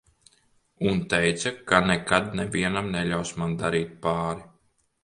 [0.91, 4.53] Un teica, ka nekad nevienam neļaus man darīt pāri.